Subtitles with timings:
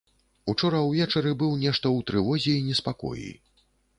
[0.53, 3.29] Учора ўвечары быў нешта ў трывозе і неспакоі.